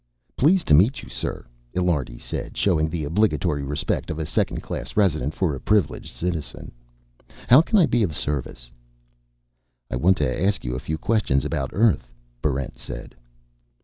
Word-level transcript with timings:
"Pleased 0.35 0.65
to 0.65 0.73
meet 0.73 1.03
you, 1.03 1.09
sir," 1.09 1.45
Illiardi 1.75 2.17
said, 2.19 2.57
showing 2.57 2.89
the 2.89 3.03
obligatory 3.03 3.61
respect 3.61 4.09
of 4.09 4.17
a 4.17 4.25
Second 4.25 4.61
Class 4.61 4.97
Resident 4.97 5.35
for 5.35 5.53
a 5.53 5.59
Privileged 5.59 6.11
Citizen. 6.15 6.71
"How 7.47 7.61
can 7.61 7.77
I 7.77 7.85
be 7.85 8.01
of 8.01 8.15
service?" 8.15 8.71
"I 9.91 9.95
want 9.97 10.17
to 10.17 10.43
ask 10.43 10.65
you 10.65 10.73
a 10.73 10.79
few 10.79 10.97
questions 10.97 11.45
about 11.45 11.69
Earth," 11.71 12.07
Barrent 12.41 12.79
said. 12.79 13.13